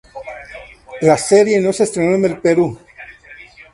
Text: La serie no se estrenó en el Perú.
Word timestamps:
La 1.01 1.15
serie 1.15 1.59
no 1.61 1.71
se 1.73 1.83
estrenó 1.83 2.15
en 2.15 2.25
el 2.25 2.39
Perú. 2.39 2.75